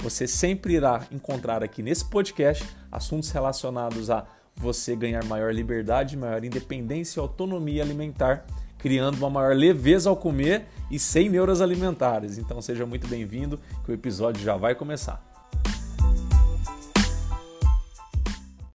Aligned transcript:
Você 0.00 0.26
sempre 0.26 0.74
irá 0.74 1.06
encontrar 1.10 1.62
aqui 1.62 1.82
nesse 1.82 2.04
podcast 2.04 2.64
assuntos 2.92 3.30
relacionados 3.30 4.10
a 4.10 4.26
você 4.54 4.94
ganhar 4.94 5.24
maior 5.24 5.52
liberdade, 5.52 6.16
maior 6.16 6.44
independência 6.44 7.18
e 7.18 7.22
autonomia 7.22 7.82
alimentar, 7.82 8.46
criando 8.78 9.16
uma 9.18 9.30
maior 9.30 9.54
leveza 9.54 10.08
ao 10.08 10.16
comer 10.16 10.66
e 10.90 10.98
sem 10.98 11.28
neuras 11.28 11.60
alimentares. 11.60 12.38
Então 12.38 12.60
seja 12.62 12.86
muito 12.86 13.08
bem-vindo, 13.08 13.58
que 13.84 13.90
o 13.90 13.94
episódio 13.94 14.42
já 14.42 14.56
vai 14.56 14.74
começar. 14.74 15.22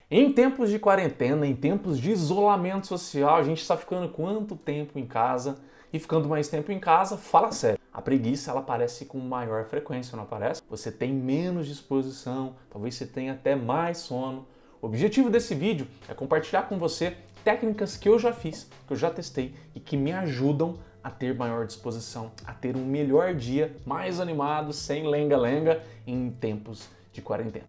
Em 0.09 0.33
tempos 0.33 0.71
de 0.71 0.79
quarentena, 0.79 1.47
em 1.47 1.57
tempos 1.57 1.99
de 1.99 2.13
isolamento 2.13 2.87
social, 2.87 3.37
a 3.37 3.43
gente 3.43 3.61
está 3.61 3.77
ficando 3.77 4.09
quanto 4.09 4.55
tempo 4.55 4.99
em 4.99 5.05
casa? 5.05 5.59
E 5.93 5.99
ficando 5.99 6.29
mais 6.29 6.47
tempo 6.47 6.71
em 6.71 6.79
casa, 6.79 7.17
fala 7.17 7.51
sério. 7.51 7.76
A 7.97 8.03
preguiça 8.03 8.51
ela 8.51 8.61
aparece 8.61 9.07
com 9.07 9.19
maior 9.19 9.65
frequência, 9.65 10.17
não 10.17 10.25
aparece? 10.25 10.61
Você 10.69 10.93
tem 10.93 11.15
menos 11.15 11.67
disposição, 11.67 12.55
talvez 12.69 12.95
você 12.95 13.07
tenha 13.07 13.33
até 13.33 13.57
mais 13.57 13.97
sono. 13.97 14.47
O 14.83 14.87
objetivo 14.87 15.31
desse 15.31 15.55
vídeo 15.55 15.89
é 16.07 16.13
compartilhar 16.13 16.65
com 16.65 16.79
você 16.79 17.17
técnicas 17.43 17.97
que 17.97 18.07
eu 18.07 18.19
já 18.19 18.35
fiz, 18.35 18.71
que 18.87 18.93
eu 18.93 18.99
já 18.99 19.09
testei 19.09 19.55
e 19.75 19.81
que 19.81 19.97
me 19.97 20.13
ajudam 20.13 20.79
a 21.03 21.09
ter 21.11 21.35
maior 21.35 21.65
disposição, 21.65 22.33
a 22.45 22.53
ter 22.53 22.77
um 22.77 22.85
melhor 22.85 23.35
dia, 23.35 23.75
mais 23.87 24.21
animado, 24.21 24.75
sem 24.75 25.07
lenga-lenga 25.09 25.83
em 26.07 26.31
tempos 26.31 26.91
de 27.15 27.23
quarentena. 27.23 27.65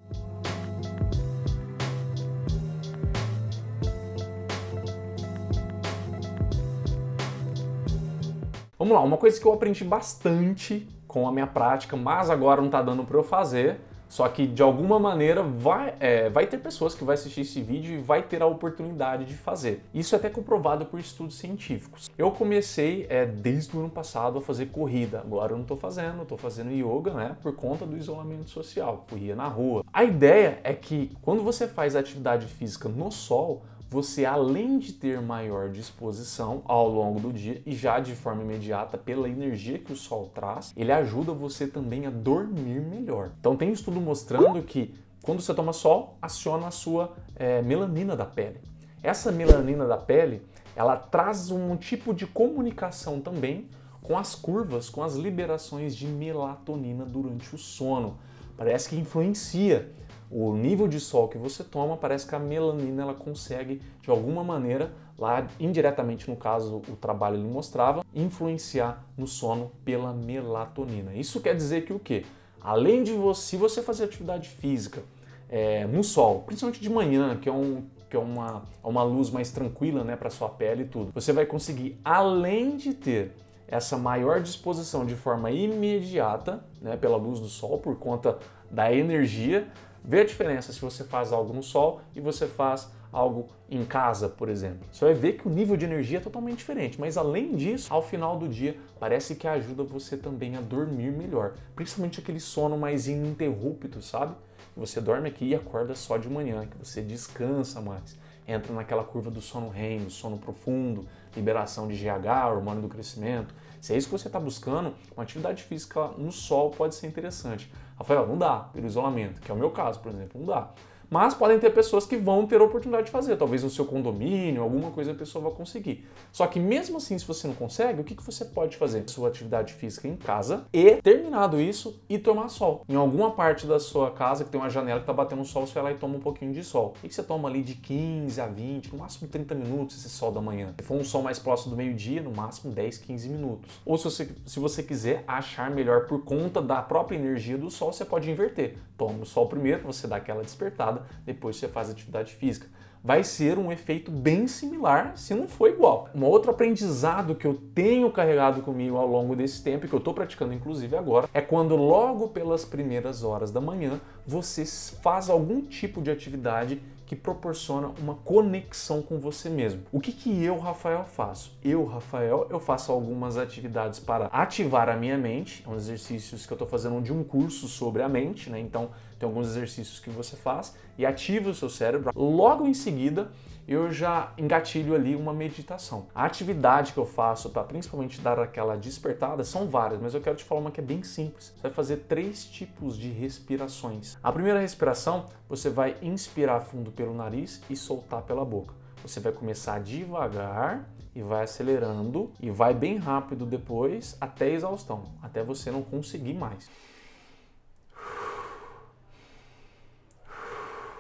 Vamos 8.88 9.02
lá, 9.02 9.06
uma 9.06 9.18
coisa 9.18 9.38
que 9.38 9.46
eu 9.46 9.52
aprendi 9.52 9.84
bastante 9.84 10.88
com 11.10 11.28
a 11.28 11.32
minha 11.34 11.46
prática, 11.46 11.98
mas 11.98 12.30
agora 12.30 12.62
não 12.62 12.68
está 12.68 12.82
dando 12.82 13.04
para 13.04 13.18
eu 13.18 13.24
fazer, 13.24 13.82
só 14.08 14.26
que 14.30 14.48
de 14.48 14.62
alguma 14.64 14.98
maneira 14.98 15.44
vai, 15.44 15.94
é, 16.00 16.30
vai 16.30 16.48
ter 16.48 16.58
pessoas 16.60 16.96
que 16.96 17.04
vai 17.04 17.16
assistir 17.16 17.42
esse 17.42 17.62
vídeo 17.62 17.96
e 17.96 17.98
vai 17.98 18.24
ter 18.24 18.42
a 18.42 18.46
oportunidade 18.46 19.26
de 19.26 19.34
fazer. 19.34 19.84
Isso 19.94 20.16
é 20.16 20.18
até 20.18 20.30
comprovado 20.30 20.86
por 20.86 21.02
estudos 21.02 21.38
científicos. 21.38 22.10
Eu 22.18 22.32
comecei 22.32 23.06
é, 23.10 23.26
desde 23.26 23.76
o 23.76 23.82
ano 23.82 23.90
passado 23.90 24.38
a 24.38 24.42
fazer 24.42 24.68
corrida. 24.68 25.20
Agora 25.20 25.52
eu 25.52 25.58
não 25.58 25.64
estou 25.64 25.76
fazendo, 25.76 26.22
estou 26.22 26.38
fazendo 26.38 26.72
yoga, 26.72 27.12
né? 27.14 27.36
Por 27.44 27.58
conta 27.58 27.86
do 27.86 27.98
isolamento 27.98 28.50
social. 28.50 29.06
Corria 29.10 29.36
na 29.36 29.50
rua. 29.50 29.84
A 29.92 30.06
ideia 30.06 30.62
é 30.64 30.74
que 30.74 31.12
quando 31.22 31.44
você 31.44 31.68
faz 31.68 31.94
atividade 31.94 32.46
física 32.46 32.88
no 32.88 33.12
sol, 33.12 33.64
você 33.90 34.26
além 34.26 34.78
de 34.80 34.94
ter 34.94 35.22
maior 35.22 35.70
disposição 35.70 36.62
ao 36.66 36.90
longo 36.90 37.20
do 37.20 37.32
dia 37.32 37.62
e 37.66 37.74
já 37.74 38.00
de 38.00 38.14
forma 38.14 38.44
imediata 38.44 38.98
pela 38.98 39.30
energia 39.30 39.80
que 39.80 39.94
o 39.94 39.96
sol 39.96 40.30
traz, 40.34 40.74
ele 40.76 40.92
ajuda 40.92 41.32
você 41.32 41.68
também 41.68 42.06
a 42.06 42.10
dormir 42.10 42.82
melhor. 42.82 43.32
Então 43.40 43.56
tem 43.56 43.72
estudo 43.72 44.02
mostrando 44.02 44.62
que 44.62 44.94
quando 45.22 45.42
você 45.42 45.54
toma 45.54 45.74
sol, 45.74 46.18
aciona 46.22 46.68
a 46.68 46.72
sua 46.72 47.14
é, 47.36 47.62
melanina 47.62 48.16
da 48.16 48.26
pele. 48.26 48.60
Essa 49.04 49.32
melanina 49.32 49.86
da 49.86 49.98
pele, 49.98 50.42
ela 50.76 50.96
traz 50.96 51.52
um 51.52 51.76
tipo 51.76 52.14
de 52.14 52.26
comunicação 52.26 53.20
também 53.20 53.68
com 54.02 54.18
as 54.18 54.36
curvas, 54.36 54.90
com 54.90 55.04
as 55.04 55.16
liberações 55.16 55.96
de 55.96 56.08
melatonina 56.08 57.06
durante 57.06 57.54
o 57.54 57.58
sono. 57.58 58.18
Parece 58.56 58.90
que 58.90 58.96
influencia 58.96 59.92
o 60.30 60.54
nível 60.54 60.88
de 60.88 61.00
sol 61.00 61.28
que 61.28 61.38
você 61.38 61.64
toma, 61.64 61.96
parece 61.96 62.28
que 62.28 62.36
a 62.36 62.40
melanina 62.40 63.04
ela 63.04 63.14
consegue, 63.14 63.82
de 64.02 64.10
alguma 64.10 64.44
maneira, 64.44 64.92
lá 65.18 65.48
indiretamente 65.60 66.30
no 66.30 66.36
caso 66.36 66.82
o 66.88 66.96
trabalho 66.96 67.38
ele 67.38 67.48
mostrava, 67.48 68.06
influenciar 68.14 69.04
no 69.18 69.28
sono 69.28 69.72
pela 69.84 70.14
melatonina. 70.14 71.14
Isso 71.14 71.42
quer 71.42 71.56
dizer 71.56 71.86
que 71.86 71.94
o 71.94 72.00
quê? 72.00 72.26
Além 72.62 73.04
de 73.04 73.14
você, 73.14 73.42
se 73.42 73.58
você 73.58 73.82
fazer 73.82 74.04
atividade 74.04 74.50
física 74.50 75.02
é, 75.50 75.86
no 75.86 76.04
sol, 76.04 76.44
principalmente 76.46 76.82
de 76.82 76.90
manhã, 76.90 77.38
que 77.38 77.48
é, 77.48 77.52
um, 77.52 77.84
que 78.10 78.16
é 78.16 78.20
uma, 78.20 78.64
uma 78.84 79.04
luz 79.04 79.30
mais 79.30 79.52
tranquila 79.52 80.04
né, 80.04 80.16
para 80.16 80.30
sua 80.30 80.50
pele 80.50 80.84
e 80.84 80.88
tudo, 80.88 81.12
você 81.14 81.32
vai 81.32 81.46
conseguir, 81.46 81.98
além 82.04 82.76
de 82.76 82.94
ter 82.94 83.32
essa 83.68 83.98
maior 83.98 84.42
disposição 84.42 85.06
de 85.06 85.16
forma 85.16 85.52
imediata, 85.52 86.64
né, 86.82 86.96
pela 86.96 87.18
luz 87.18 87.40
do 87.40 87.48
sol, 87.48 87.78
por 87.78 87.98
conta 87.98 88.38
da 88.72 88.94
energia, 88.94 89.68
Vê 90.10 90.22
a 90.22 90.26
diferença 90.26 90.72
se 90.72 90.80
você 90.80 91.04
faz 91.04 91.34
algo 91.34 91.54
no 91.54 91.62
sol 91.62 92.00
e 92.16 92.22
você 92.22 92.48
faz 92.48 92.90
algo 93.12 93.50
em 93.70 93.84
casa, 93.84 94.30
por 94.30 94.48
exemplo. 94.48 94.88
Você 94.90 95.04
vai 95.04 95.14
ver 95.14 95.34
que 95.34 95.46
o 95.46 95.52
nível 95.52 95.76
de 95.76 95.84
energia 95.84 96.20
é 96.20 96.22
totalmente 96.22 96.60
diferente, 96.60 96.98
mas 96.98 97.18
além 97.18 97.58
disso, 97.58 97.94
ao 97.94 98.02
final 98.02 98.38
do 98.38 98.48
dia, 98.48 98.78
parece 99.02 99.36
que 99.36 99.46
ajuda 99.46 99.84
você 99.84 100.16
também 100.16 100.56
a 100.56 100.62
dormir 100.62 101.12
melhor, 101.12 101.56
principalmente 101.76 102.22
aquele 102.22 102.40
sono 102.40 102.78
mais 102.78 103.10
ininterrupto, 103.10 104.02
sabe? 104.02 104.34
Você 104.78 105.02
dorme 105.02 105.28
aqui 105.28 105.48
e 105.48 105.56
acorda 105.56 105.94
só 105.94 106.16
de 106.18 106.30
manhã, 106.30 106.66
que 106.66 106.78
você 106.78 107.02
descansa 107.02 107.82
mais. 107.82 108.18
Entra 108.48 108.74
naquela 108.74 109.04
curva 109.04 109.30
do 109.30 109.42
sono 109.42 109.70
REM, 109.70 110.10
sono 110.10 110.38
profundo, 110.38 111.06
liberação 111.36 111.88
de 111.88 111.96
GH, 111.96 112.48
hormônio 112.50 112.82
do 112.82 112.88
crescimento. 112.88 113.54
Se 113.82 113.94
é 113.94 113.98
isso 113.98 114.08
que 114.08 114.18
você 114.18 114.28
está 114.28 114.40
buscando, 114.40 114.94
uma 115.16 115.24
atividade 115.24 115.64
física 115.64 116.08
no 116.18 116.32
sol 116.32 116.72
pode 116.72 116.96
ser 116.96 117.08
interessante. 117.08 117.72
Rafael, 117.98 118.26
não 118.26 118.38
dá 118.38 118.60
pelo 118.60 118.86
isolamento, 118.86 119.42
que 119.42 119.52
é 119.52 119.54
o 119.54 119.58
meu 119.58 119.72
caso, 119.72 120.00
por 120.00 120.12
exemplo, 120.12 120.40
não 120.40 120.48
dá. 120.48 120.70
Mas 121.10 121.34
podem 121.34 121.58
ter 121.58 121.70
pessoas 121.70 122.06
que 122.06 122.18
vão 122.18 122.46
ter 122.46 122.60
a 122.60 122.64
oportunidade 122.64 123.06
de 123.06 123.12
fazer, 123.12 123.38
talvez 123.38 123.64
no 123.64 123.70
seu 123.70 123.86
condomínio, 123.86 124.62
alguma 124.62 124.92
coisa 124.92 125.12
a 125.12 125.16
pessoa 125.16 125.44
vai 125.46 125.54
conseguir. 125.54 126.06
Só 126.32 126.46
que 126.48 126.60
mesmo 126.60 126.98
assim, 126.98 127.18
se 127.18 127.26
você 127.26 127.48
não 127.48 127.56
consegue, 127.56 128.02
o 128.02 128.04
que, 128.04 128.16
que 128.16 128.24
você 128.24 128.44
pode 128.44 128.76
fazer? 128.76 129.04
Sua 129.08 129.30
atividade 129.30 129.74
física 129.74 130.08
em 130.08 130.18
casa 130.18 130.66
e, 130.74 130.96
terminado 131.02 131.62
isso, 131.62 132.02
ir 132.10 132.20
tomar 132.20 132.50
sol. 132.50 132.84
Em 132.90 132.96
alguma 132.96 133.32
parte 133.32 133.66
da 133.66 133.80
sua 133.80 134.12
casa 134.12 134.44
que 134.44 134.50
tem 134.50 134.60
uma 134.60 134.70
janela 134.70 135.00
que 135.00 135.04
está 135.04 135.14
batendo 135.14 135.46
sol, 135.46 135.66
você 135.66 135.74
vai 135.74 135.84
lá 135.84 135.92
e 135.92 135.96
toma 135.96 136.18
um 136.18 136.20
pouquinho 136.20 136.52
de 136.52 136.64
sol. 136.64 136.94
O 137.04 137.08
que 137.08 137.14
você 137.14 137.24
toma 137.24 137.48
ali 137.48 137.64
de 137.64 137.76
15 137.76 138.42
a 138.42 138.48
20, 138.48 138.92
no 138.92 139.00
máximo 139.00 139.30
30 139.30 139.56
minutos 139.56 139.98
esse 139.98 140.10
sol 140.10 140.32
da 140.32 140.42
manhã. 140.42 140.74
Se 140.80 140.86
for 140.86 140.96
um 140.96 141.04
sol 141.04 141.24
mais 141.24 141.40
próximo 141.40 141.72
do 141.72 141.78
meio-dia, 141.78 142.22
no 142.22 142.32
máximo 142.32 142.74
10, 142.74 142.98
15 142.98 143.30
minutos. 143.30 143.80
Ou 143.86 143.98
se 143.98 144.04
você, 144.04 144.30
se 144.46 144.60
você 144.60 144.84
quiser 144.84 145.24
achar 145.26 145.72
melhor 145.72 146.06
por 146.08 146.24
conta 146.24 146.62
da 146.62 146.82
própria 146.82 147.16
energia 147.16 147.58
do 147.58 147.72
sol, 147.72 147.94
você 147.94 148.04
pode 148.04 148.30
inverter. 148.30 148.78
Toma 148.98 149.24
o 149.24 149.26
sol 149.26 149.48
primeiro, 149.48 149.84
você 149.84 150.08
dá 150.08 150.18
aquela 150.18 150.44
despertada 150.44 150.97
depois 151.26 151.58
você 151.58 151.68
faz 151.68 151.90
atividade 151.90 152.34
física. 152.34 152.68
Vai 153.04 153.24
ser 153.24 153.58
um 153.58 153.72
efeito 153.72 154.12
bem 154.12 154.48
similar, 154.48 155.16
se 155.16 155.34
não 155.34 155.48
for 155.48 155.70
igual. 155.70 156.10
Um 156.14 156.26
outro 156.26 156.52
aprendizado 156.52 157.36
que 157.36 157.46
eu 157.46 157.54
tenho 157.74 158.12
carregado 158.12 158.62
comigo 158.62 158.98
ao 158.98 159.08
longo 159.08 159.36
desse 159.36 159.64
tempo, 159.64 159.86
e 159.86 159.90
que 159.90 159.96
eu 159.96 160.00
estou 160.00 160.14
praticando 160.14 160.54
inclusive 160.54 160.96
agora, 160.96 161.30
é 161.34 161.40
quando 161.40 161.76
logo 161.76 162.30
pelas 162.30 162.66
primeiras 162.66 163.24
horas 163.24 163.52
da 163.52 163.62
manhã 163.62 164.02
você 164.26 164.66
faz 164.66 165.30
algum 165.30 165.62
tipo 165.62 166.02
de 166.02 166.12
atividade 166.12 166.82
que 167.08 167.16
proporciona 167.16 167.90
uma 168.00 168.16
conexão 168.16 169.02
com 169.02 169.18
você 169.18 169.50
mesmo. 169.50 169.82
O 169.92 170.00
que, 170.00 170.12
que 170.12 170.44
eu, 170.44 170.60
Rafael, 170.60 171.06
faço? 171.06 171.58
Eu, 171.64 171.86
Rafael, 171.86 172.46
eu 172.50 172.60
faço 172.60 172.92
algumas 172.92 173.38
atividades 173.38 174.00
para 174.00 174.26
ativar 174.26 174.90
a 174.90 174.96
minha 174.96 175.18
mente, 175.18 175.64
são 175.64 175.74
exercícios 175.74 176.46
que 176.46 176.52
eu 176.52 176.56
estou 176.56 176.68
fazendo 176.68 177.02
de 177.02 177.14
um 177.14 177.24
curso 177.24 177.68
sobre 177.68 178.04
a 178.04 178.10
mente, 178.10 178.50
né? 178.50 178.60
Então 178.60 178.90
tem 179.18 179.28
alguns 179.28 179.48
exercícios 179.48 180.00
que 180.00 180.10
você 180.10 180.36
faz 180.36 180.76
e 180.98 181.06
ativa 181.06 181.50
o 181.50 181.56
seu 181.56 181.70
cérebro. 181.70 182.12
Logo 182.14 182.68
em 182.68 182.74
seguida, 182.74 183.32
eu 183.68 183.92
já 183.92 184.32
engatilho 184.38 184.96
ali 184.96 185.14
uma 185.14 185.34
meditação. 185.34 186.08
A 186.16 186.24
atividade 186.24 186.94
que 186.94 187.00
eu 187.00 187.06
faço 187.06 187.50
para 187.50 187.64
principalmente 187.66 188.22
dar 188.22 188.40
aquela 188.40 188.78
despertada 188.78 189.44
são 189.44 189.68
várias, 189.68 190.00
mas 190.00 190.14
eu 190.14 190.22
quero 190.22 190.38
te 190.38 190.44
falar 190.46 190.62
uma 190.62 190.72
que 190.72 190.80
é 190.80 190.84
bem 190.84 191.04
simples. 191.04 191.54
Você 191.54 191.64
vai 191.64 191.72
fazer 191.72 191.98
três 192.08 192.46
tipos 192.46 192.98
de 192.98 193.10
respirações. 193.10 194.18
A 194.24 194.32
primeira 194.32 194.62
respiração, 194.62 195.26
você 195.50 195.70
vai 195.70 195.98
inspirar 196.02 196.62
fundo 196.62 196.92
pelo 196.98 197.14
nariz 197.14 197.62
e 197.70 197.76
soltar 197.76 198.24
pela 198.24 198.44
boca. 198.44 198.74
Você 199.04 199.20
vai 199.20 199.32
começar 199.32 199.80
devagar 199.80 200.90
e 201.16 201.22
vai 201.22 201.44
acelerando 201.44 202.32
e 202.42 202.50
vai 202.50 202.74
bem 202.74 202.98
rápido 202.98 203.46
depois 203.46 204.18
até 204.20 204.50
exaustão, 204.50 205.06
até 205.22 205.44
você 205.44 205.72
não 205.72 205.84
conseguir 205.84 206.34
mais. 206.34 206.70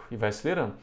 E 0.09 0.15
vai 0.15 0.29
acelerando. 0.29 0.75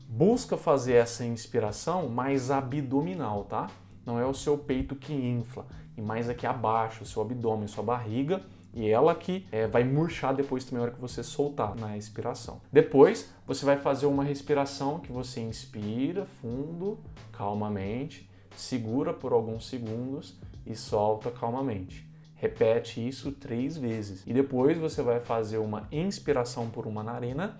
Busca 0.00 0.56
fazer 0.56 0.94
essa 0.94 1.24
inspiração 1.24 2.08
mais 2.08 2.50
abdominal, 2.50 3.44
tá? 3.44 3.68
Não 4.06 4.18
é 4.18 4.24
o 4.24 4.34
seu 4.34 4.56
peito 4.56 4.96
que 4.96 5.12
infla, 5.12 5.66
e 5.96 6.02
mais 6.02 6.28
aqui 6.28 6.46
abaixo, 6.46 7.04
o 7.04 7.06
seu 7.06 7.22
abdômen, 7.22 7.66
sua 7.66 7.82
barriga, 7.84 8.42
E 8.74 8.90
ela 8.90 9.14
que 9.14 9.46
é, 9.52 9.68
vai 9.68 9.84
murchar 9.84 10.34
depois 10.34 10.64
também 10.64 10.78
na 10.78 10.82
hora 10.86 10.94
que 10.94 11.00
você 11.00 11.22
soltar 11.22 11.76
na 11.76 11.96
expiração. 11.96 12.60
Depois, 12.72 13.32
você 13.46 13.64
vai 13.64 13.78
fazer 13.78 14.06
uma 14.06 14.24
respiração 14.24 14.98
que 14.98 15.12
você 15.12 15.40
inspira 15.40 16.26
fundo, 16.42 16.98
calmamente, 17.30 18.28
segura 18.56 19.12
por 19.12 19.32
alguns 19.32 19.68
segundos 19.68 20.36
e 20.66 20.74
solta 20.74 21.30
calmamente. 21.30 22.08
Repete 22.34 23.06
isso 23.06 23.30
três 23.30 23.76
vezes. 23.76 24.24
E 24.26 24.32
depois 24.32 24.76
você 24.76 25.02
vai 25.02 25.20
fazer 25.20 25.58
uma 25.58 25.86
inspiração 25.92 26.68
por 26.68 26.84
uma 26.84 27.02
narina, 27.02 27.56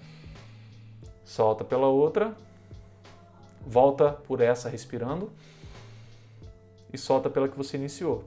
solta 1.24 1.64
pela 1.64 1.86
outra, 1.86 2.36
volta 3.64 4.10
por 4.10 4.40
essa 4.40 4.68
respirando 4.68 5.32
e 6.92 6.98
solta 6.98 7.30
pela 7.30 7.48
que 7.48 7.56
você 7.56 7.76
iniciou. 7.76 8.24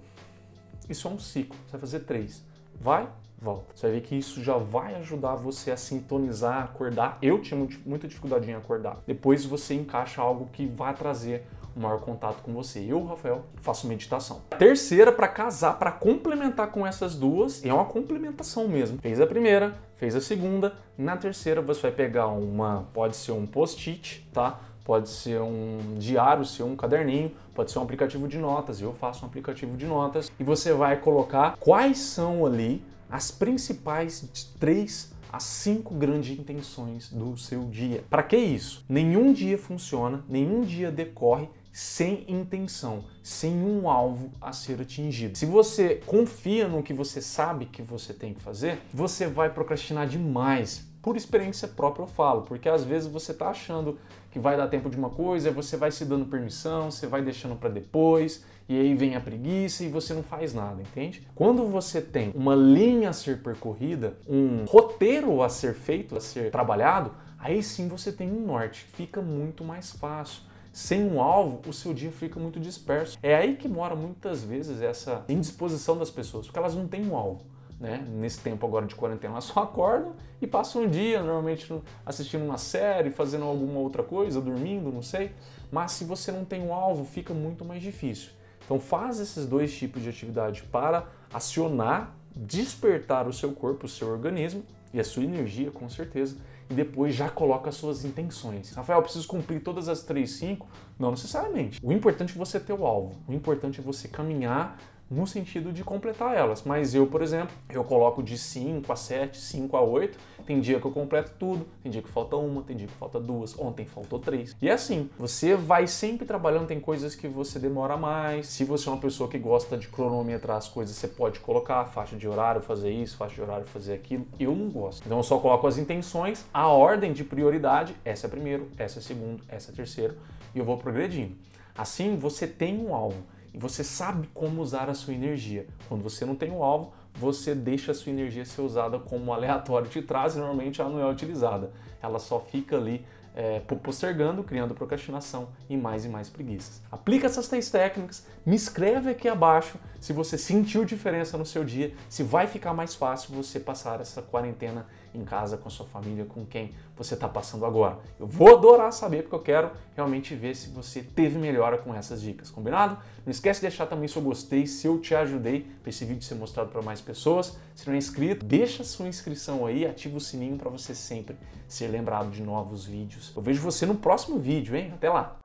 Isso 0.90 1.06
é 1.08 1.12
um 1.12 1.20
ciclo, 1.20 1.56
você 1.66 1.72
vai 1.74 1.82
fazer 1.82 2.00
três. 2.02 2.47
Vai, 2.80 3.08
volta. 3.42 3.66
Você 3.76 3.88
vai 3.88 3.96
ver 3.96 4.02
que 4.02 4.16
isso 4.16 4.44
já 4.44 4.58
vai 4.58 4.96
ajudar 4.96 5.36
você 5.36 5.72
a 5.72 5.78
sintonizar, 5.78 6.64
acordar. 6.64 7.18
Eu 7.22 7.42
tinha 7.42 7.68
muita 7.86 8.08
dificuldade 8.08 8.50
em 8.50 8.54
acordar. 8.54 8.98
Depois 9.06 9.46
você 9.46 9.74
encaixa 9.74 10.22
algo 10.22 10.50
que 10.52 10.66
vai 10.66 10.94
trazer 10.94 11.44
um 11.76 11.82
maior 11.82 12.00
contato 12.00 12.42
com 12.42 12.54
você. 12.54 12.80
Eu, 12.80 13.06
Rafael, 13.06 13.46
faço 13.62 13.88
meditação. 13.88 14.42
Terceira, 14.58 15.12
para 15.12 15.28
casar, 15.28 15.78
para 15.78 15.92
complementar 15.92 16.72
com 16.72 16.86
essas 16.86 17.16
duas, 17.16 17.64
é 17.64 17.72
uma 17.72 17.86
complementação 17.86 18.68
mesmo. 18.68 18.98
Fez 19.00 19.22
a 19.22 19.28
primeira, 19.28 19.76
fez 19.96 20.16
a 20.16 20.22
segunda, 20.22 20.74
na 20.98 21.16
terceira 21.16 21.62
você 21.62 21.82
vai 21.82 21.92
pegar 21.92 22.28
uma, 22.28 22.88
pode 22.94 23.16
ser 23.16 23.32
um 23.32 23.46
post-it, 23.46 24.28
tá? 24.34 24.60
Pode 24.88 25.10
ser 25.10 25.42
um 25.42 25.96
diário, 25.98 26.46
ser 26.46 26.64
um 26.64 26.74
caderninho, 26.74 27.34
pode 27.54 27.74
ser 27.74 27.80
um 27.80 27.82
aplicativo 27.82 28.26
de 28.26 28.38
notas. 28.38 28.80
Eu 28.82 28.94
faço 28.94 29.26
um 29.26 29.28
aplicativo 29.28 29.76
de 29.76 29.86
notas 29.86 30.32
e 30.40 30.44
você 30.46 30.72
vai 30.72 30.96
colocar 30.96 31.58
quais 31.60 31.98
são 31.98 32.46
ali 32.46 32.82
as 33.10 33.30
principais 33.30 34.26
três 34.58 35.12
as 35.30 35.44
cinco 35.44 35.94
grandes 35.94 36.40
intenções 36.40 37.10
do 37.12 37.36
seu 37.36 37.66
dia. 37.66 38.06
Para 38.10 38.24
que 38.24 38.38
isso? 38.38 38.86
Nenhum 38.88 39.34
dia 39.34 39.58
funciona, 39.58 40.24
nenhum 40.30 40.62
dia 40.62 40.90
decorre 40.90 41.50
sem 41.70 42.24
intenção, 42.26 43.04
sem 43.22 43.54
um 43.54 43.90
alvo 43.90 44.32
a 44.40 44.54
ser 44.54 44.80
atingido. 44.80 45.38
Se 45.38 45.46
você 45.46 46.02
confia 46.06 46.66
no 46.66 46.82
que 46.82 46.94
você 46.94 47.22
sabe 47.22 47.66
que 47.66 47.82
você 47.82 48.14
tem 48.14 48.34
que 48.34 48.42
fazer, 48.42 48.80
você 48.94 49.28
vai 49.28 49.50
procrastinar 49.50 50.08
demais. 50.08 50.88
Por 51.08 51.16
experiência 51.16 51.70
própria 51.70 52.04
eu 52.04 52.08
falo, 52.08 52.42
porque 52.42 52.68
às 52.68 52.84
vezes 52.84 53.10
você 53.10 53.32
está 53.32 53.48
achando 53.48 53.98
que 54.30 54.38
vai 54.38 54.58
dar 54.58 54.68
tempo 54.68 54.90
de 54.90 54.98
uma 54.98 55.10
coisa, 55.10 55.50
você 55.50 55.78
vai 55.78 55.90
se 55.90 56.04
dando 56.04 56.26
permissão, 56.26 56.92
você 56.92 57.08
vai 57.08 57.22
deixando 57.22 57.56
para 57.56 57.70
depois, 57.70 58.44
e 58.68 58.78
aí 58.78 58.94
vem 58.94 59.16
a 59.16 59.22
preguiça 59.22 59.86
e 59.86 59.88
você 59.88 60.14
não 60.14 60.22
faz 60.22 60.54
nada, 60.54 60.82
entende? 60.82 61.26
Quando 61.34 61.66
você 61.66 62.02
tem 62.02 62.34
uma 62.36 62.54
linha 62.54 63.12
a 63.12 63.14
ser 63.14 63.42
percorrida, 63.42 64.18
um 64.28 64.66
roteiro 64.66 65.42
a 65.42 65.48
ser 65.48 65.76
feito, 65.76 66.18
a 66.18 66.20
ser 66.20 66.52
trabalhado, 66.52 67.14
aí 67.40 67.64
sim 67.64 67.88
você 67.88 68.12
tem 68.12 68.30
um 68.30 68.46
norte, 68.46 68.84
fica 68.84 69.22
muito 69.22 69.64
mais 69.64 69.94
fácil 69.94 70.42
sem 70.74 71.10
um 71.10 71.22
alvo, 71.22 71.62
o 71.70 71.72
seu 71.72 71.94
dia 71.94 72.12
fica 72.12 72.38
muito 72.38 72.60
disperso. 72.60 73.18
É 73.24 73.34
aí 73.34 73.56
que 73.56 73.70
mora 73.70 73.96
muitas 73.96 74.44
vezes 74.44 74.82
essa 74.82 75.24
indisposição 75.30 75.98
das 75.98 76.12
pessoas, 76.12 76.48
porque 76.48 76.60
elas 76.60 76.76
não 76.76 76.86
têm 76.86 77.08
um 77.08 77.16
alvo. 77.16 77.46
Né? 77.80 78.04
Nesse 78.10 78.40
tempo 78.40 78.66
agora 78.66 78.88
de 78.88 78.96
quarentena, 78.96 79.34
elas 79.34 79.44
só 79.44 79.62
acordam 79.62 80.16
e 80.42 80.48
passam 80.48 80.84
um 80.84 80.90
dia, 80.90 81.22
normalmente 81.22 81.72
assistindo 82.06 82.44
uma 82.44 82.58
série, 82.58 83.12
fazendo 83.12 83.46
alguma 83.46 83.80
outra 83.80 84.02
coisa, 84.02 84.42
dormindo, 84.42 84.92
não 84.92 85.04
sei. 85.04 85.32
Mas 85.72 85.92
se 85.92 86.04
você 86.04 86.32
não 86.32 86.44
tem 86.44 86.62
um 86.62 86.74
alvo, 86.74 87.06
fica 87.06 87.34
muito 87.34 87.64
mais 87.64 87.82
difícil. 87.82 88.32
Então 88.66 88.80
faz 88.80 89.20
esses 89.20 89.46
dois 89.46 89.76
tipos 89.76 90.02
de 90.02 90.10
atividade 90.10 90.64
para 90.64 91.08
acionar, 91.32 92.16
despertar 92.36 93.28
o 93.28 93.34
seu 93.34 93.52
corpo, 93.52 93.86
o 93.86 93.90
seu 93.90 94.10
organismo 94.10 94.64
e 94.94 95.00
a 95.00 95.04
sua 95.04 95.24
energia, 95.24 95.70
com 95.70 95.88
certeza, 95.88 96.36
e 96.70 96.74
depois 96.74 97.16
já 97.16 97.30
coloca 97.30 97.70
as 97.70 97.76
suas 97.76 98.04
intenções. 98.04 98.74
Rafael, 98.74 99.02
preciso 99.02 99.28
cumprir 99.28 99.62
todas 99.62 99.88
as 99.88 100.04
três, 100.04 100.32
cinco? 100.32 100.68
Não 101.00 101.12
necessariamente. 101.12 101.80
O 101.82 101.94
importante 101.94 102.34
é 102.34 102.38
você 102.38 102.60
ter 102.60 102.74
o 102.74 102.86
alvo. 102.86 103.16
O 103.28 103.34
importante 103.34 103.80
é 103.80 103.84
você 103.84 104.08
caminhar 104.08 104.78
no 105.10 105.26
sentido 105.26 105.72
de 105.72 105.84
completar 105.84 106.36
elas. 106.36 106.64
Mas 106.64 106.94
eu, 106.94 107.08
por 107.08 107.22
exemplo, 107.22 107.56
eu 107.70 107.84
coloco 107.84 108.22
de 108.22 108.38
5 108.38 108.92
a 108.92 108.96
7, 108.96 109.38
5 109.38 109.78
a 109.78 109.82
8. 109.82 110.18
Tem 110.46 110.60
dia 110.62 110.80
que 110.80 110.86
eu 110.86 110.92
completo 110.92 111.34
tudo, 111.38 111.68
tem 111.84 111.92
dia 111.92 112.02
que 112.02 112.10
falta 112.10 112.38
uma, 112.38 112.62
tem 112.62 112.76
dia 112.76 112.88
que 112.88 112.94
falta 112.94 113.20
duas, 113.20 113.58
ontem 113.60 113.86
faltou 113.86 114.18
três. 114.18 114.56
E 114.62 114.70
é 114.70 114.72
assim, 114.72 115.10
você 115.18 115.56
vai 115.56 115.88
sempre 115.88 116.26
trabalhando, 116.26 116.68
tem 116.68 116.80
coisas 116.80 117.16
que 117.16 117.28
você 117.28 117.60
demora 117.60 117.98
mais. 117.98 118.48
Se 118.48 118.64
você 118.64 118.88
é 118.88 118.92
uma 118.94 119.02
pessoa 119.02 119.30
que 119.30 119.38
gosta 119.38 119.78
de 119.78 119.90
cronometrar 119.90 120.58
as 120.58 120.70
coisas, 120.70 120.96
você 120.96 121.08
pode 121.08 121.40
colocar 121.42 121.84
faixa 121.86 122.16
de 122.16 122.28
horário, 122.28 122.62
fazer 122.62 122.92
isso, 122.92 123.18
faixa 123.18 123.36
de 123.36 123.42
horário, 123.42 123.66
fazer 123.66 123.94
aquilo. 123.94 124.26
Eu 124.40 124.56
não 124.56 124.70
gosto. 124.70 125.06
Então 125.06 125.18
eu 125.18 125.24
só 125.24 125.38
coloco 125.38 125.68
as 125.68 125.78
intenções, 125.78 126.46
a 126.54 126.68
ordem 126.68 127.12
de 127.12 127.26
prioridade, 127.26 127.94
essa 128.06 128.28
é 128.28 128.30
primeiro, 128.30 128.70
essa 128.78 129.00
é 129.00 129.02
segundo, 129.02 129.44
essa 129.50 129.72
é 129.72 129.76
terceiro, 129.76 130.16
e 130.56 130.60
eu 130.60 130.66
vou 130.66 130.78
progredindo. 130.78 131.36
Assim 131.78 132.18
você 132.18 132.48
tem 132.48 132.78
um 132.80 132.96
alvo 132.96 133.22
você 133.58 133.84
sabe 133.84 134.30
como 134.34 134.62
usar 134.62 134.90
a 134.90 134.94
sua 134.94 135.14
energia. 135.14 135.66
Quando 135.90 136.04
você 136.04 136.24
não 136.24 136.36
tem 136.36 136.52
um 136.52 136.64
alvo, 136.64 136.94
você 137.16 137.56
deixa 137.56 137.92
a 137.92 137.96
sua 137.96 138.12
energia 138.12 138.46
ser 138.46 138.62
usada 138.62 139.00
como 139.00 139.34
aleatório 139.34 139.90
te 139.90 140.02
traz 140.02 140.36
e 140.36 140.38
normalmente 140.38 140.80
ela 140.80 140.92
não 140.92 141.00
é 141.00 141.10
utilizada. 141.10 141.72
Ela 142.02 142.20
só 142.20 142.40
fica 142.40 142.78
ali 142.78 143.04
é, 143.38 143.60
postergando, 143.60 144.44
criando 144.44 144.74
procrastinação 144.74 145.50
e 145.70 145.78
mais 145.78 146.04
e 146.04 146.10
mais 146.10 146.28
preguiças. 146.28 146.82
Aplica 146.92 147.28
essas 147.28 147.48
três 147.48 147.70
técnicas, 147.70 148.26
me 148.44 148.56
escreve 148.56 149.12
aqui 149.12 149.30
abaixo 149.30 149.78
se 150.00 150.12
você 150.12 150.40
sentiu 150.40 150.84
diferença 150.84 151.38
no 151.38 151.46
seu 151.46 151.64
dia, 151.64 151.94
se 152.10 152.24
vai 152.24 152.48
ficar 152.48 152.74
mais 152.74 152.96
fácil 152.96 153.36
você 153.36 153.60
passar 153.60 154.02
essa 154.02 154.24
quarentena 154.24 154.88
em 155.14 155.24
casa 155.24 155.58
com 155.58 155.68
a 155.68 155.72
sua 155.72 155.86
família, 155.86 156.26
com 156.26 156.46
quem 156.46 156.74
você 156.96 157.14
está 157.14 157.28
passando 157.28 157.66
agora. 157.66 158.00
Eu 158.20 158.28
vou 158.28 158.56
adorar 158.56 158.92
saber 158.92 159.24
porque 159.24 159.36
eu 159.36 159.42
quero 159.42 159.72
realmente 159.96 160.36
ver 160.36 160.56
se 160.56 160.70
você 160.70 161.02
teve 161.02 161.38
melhora 161.38 161.78
com 161.78 161.94
essas 161.94 162.22
dicas, 162.22 162.50
combinado? 162.50 162.98
Não 163.26 163.32
esquece 163.32 163.60
de 163.60 163.68
deixar 163.68 163.86
também 163.86 164.08
seu 164.08 164.22
gostei, 164.22 164.66
se 164.66 164.88
eu 164.88 165.00
te 165.00 165.14
ajudei 165.14 165.68
para 165.82 165.90
esse 165.90 166.06
vídeo 166.06 166.24
ser 166.24 166.36
mostrado 166.36 166.70
para 166.70 166.82
mais 166.82 167.02
pessoas. 167.02 167.58
Se 167.76 167.88
não 167.88 167.94
é 167.94 167.98
inscrito, 167.98 168.46
deixa 168.46 168.84
sua 168.84 169.08
inscrição 169.08 169.66
aí, 169.66 169.86
ativa 169.86 170.18
o 170.18 170.22
sininho 170.22 170.58
para 170.58 170.70
você 170.70 170.96
sempre 170.96 171.36
ser 171.68 171.88
lembrado 171.88 172.32
de 172.32 172.42
novos 172.42 172.86
vídeos. 172.86 173.27
Eu 173.36 173.42
vejo 173.42 173.62
você 173.62 173.86
no 173.86 173.96
próximo 173.96 174.40
vídeo, 174.40 174.76
hein? 174.76 174.92
Até 174.94 175.10
lá! 175.10 175.38